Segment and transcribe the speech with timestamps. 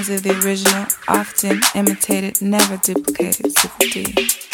[0.00, 4.49] the of the original, often imitated, never duplicated Super D.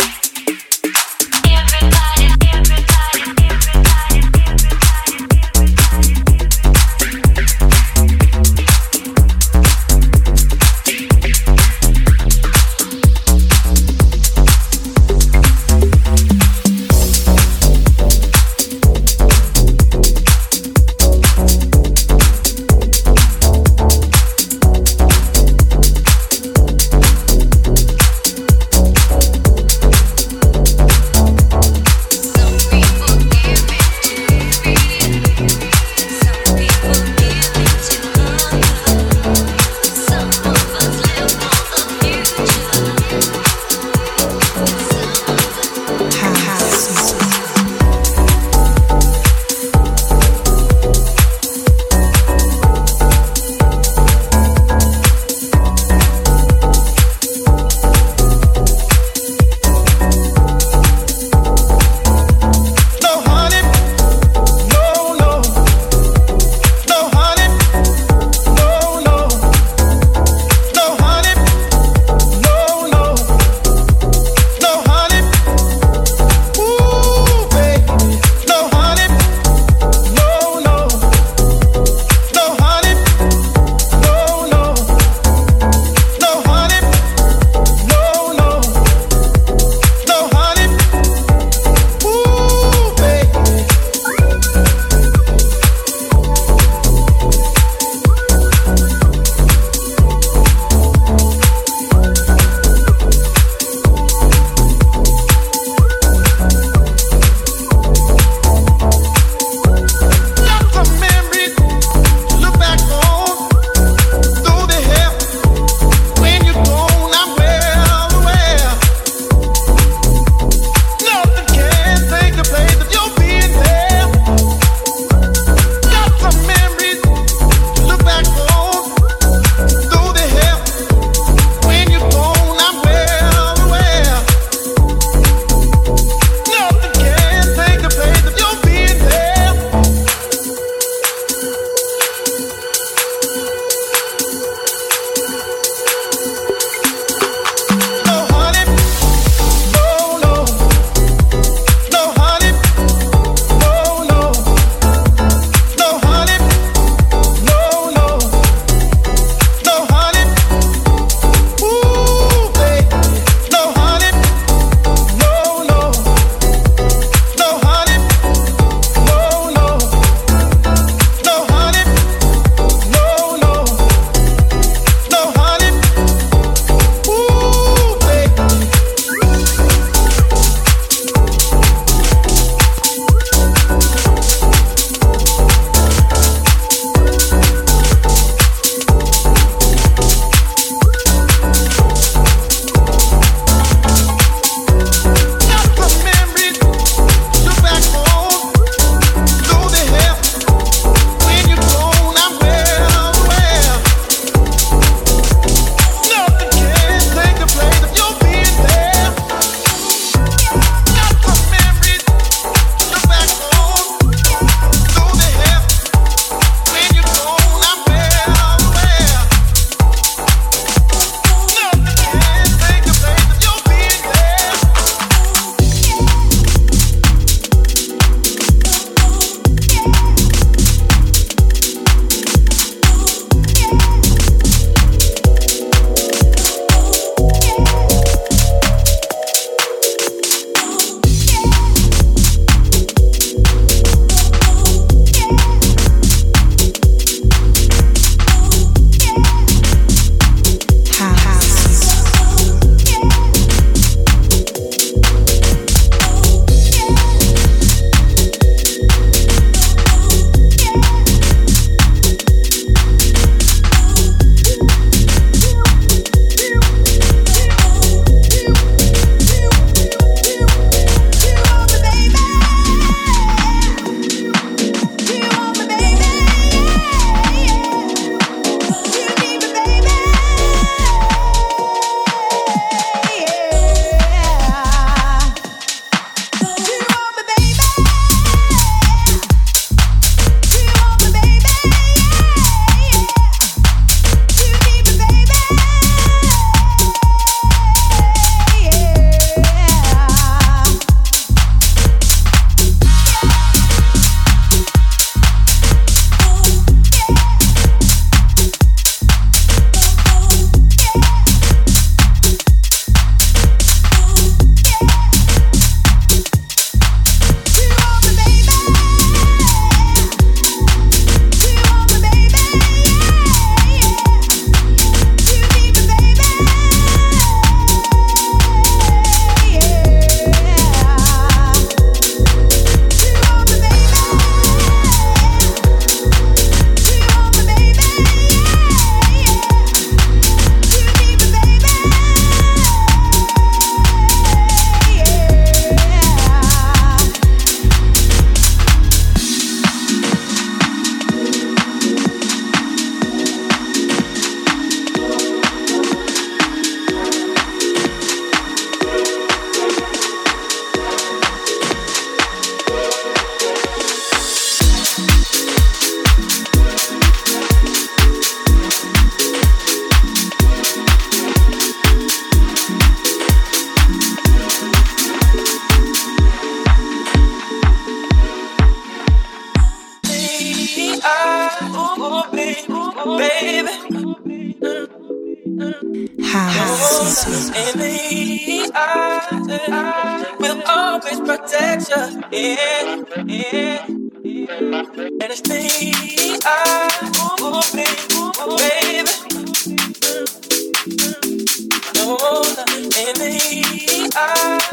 [402.18, 404.64] In the eyes,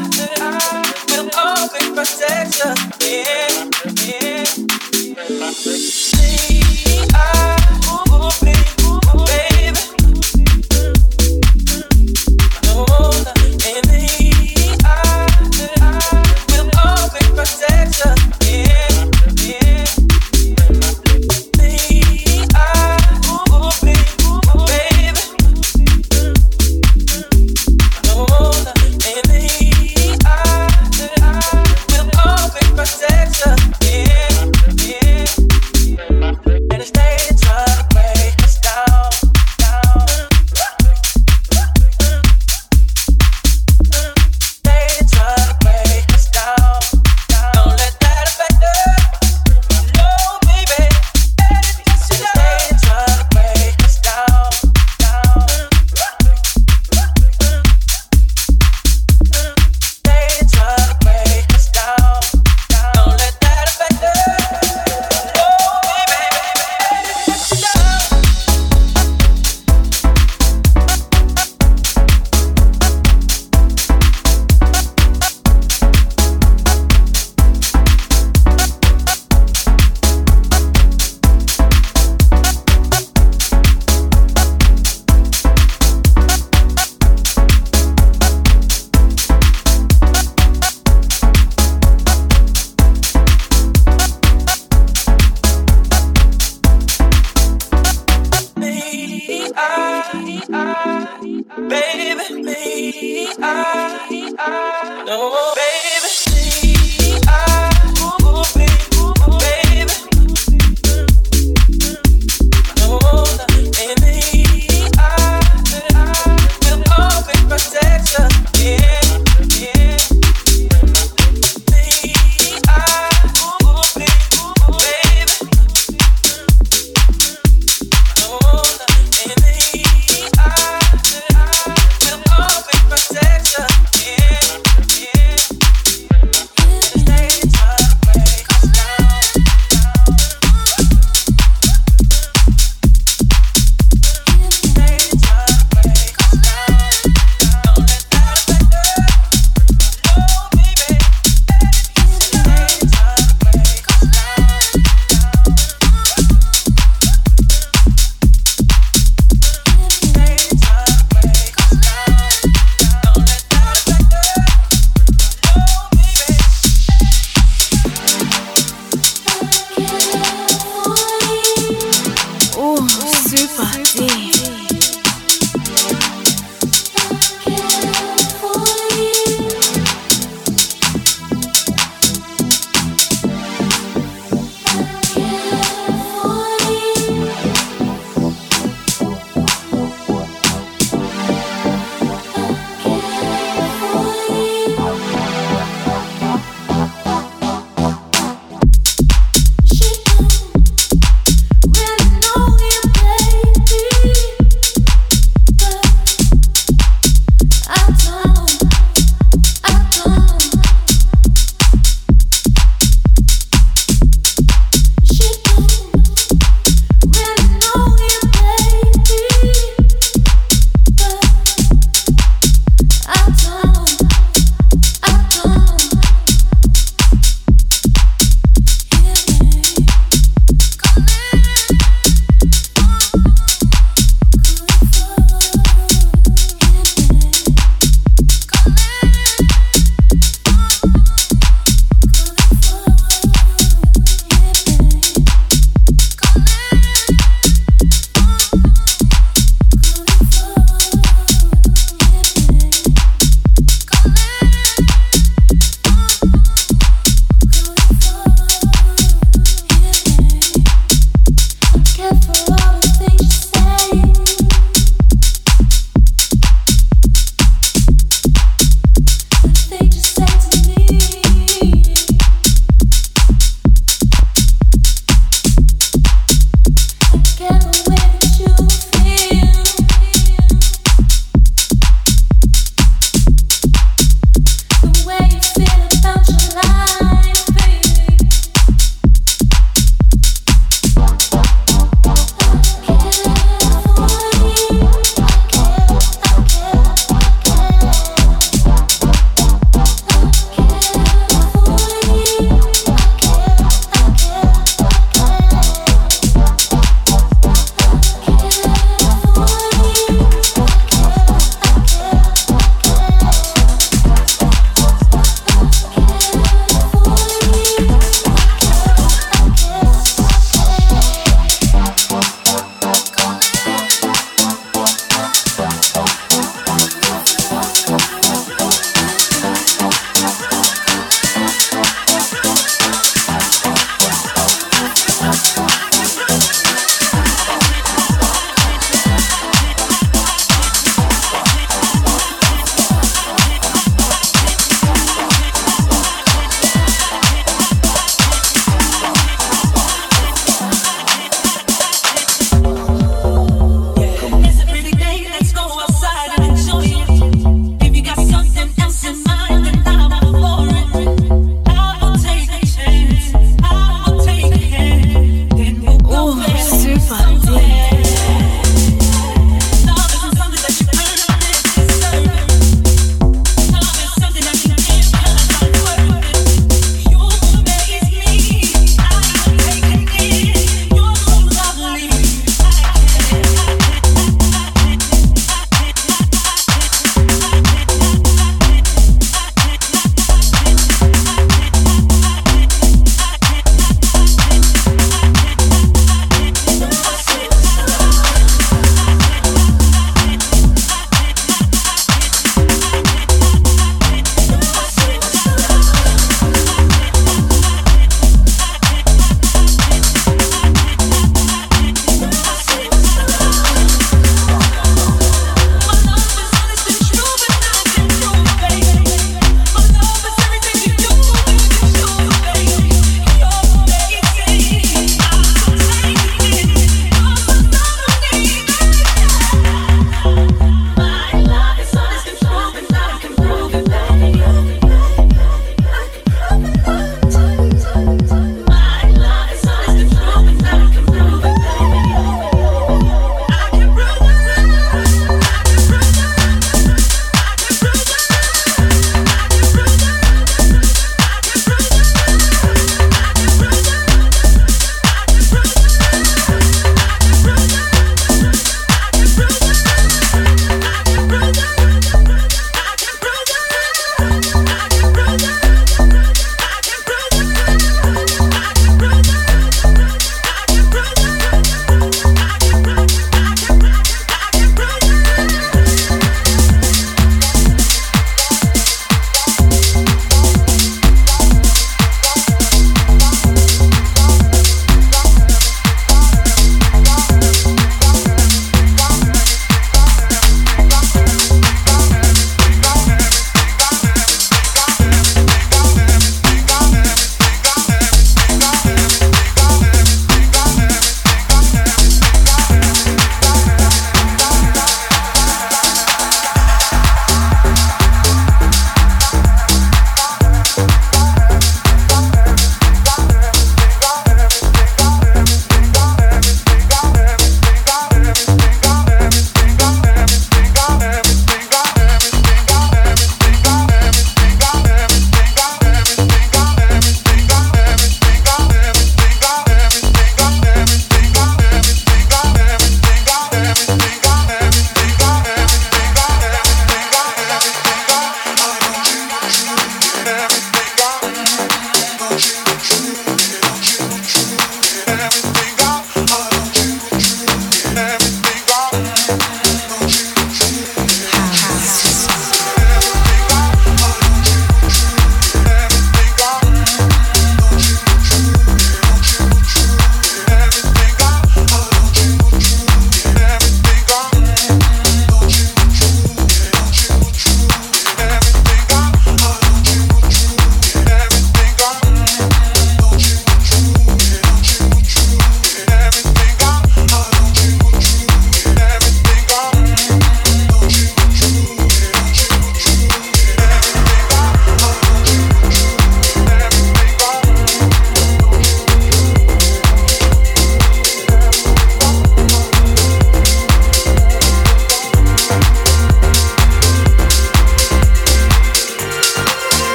[1.10, 2.74] will always protect you.
[3.08, 3.53] Yeah,